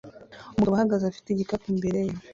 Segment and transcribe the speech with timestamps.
[0.55, 2.13] Umugabo ahagaze afite igikapu imbere ye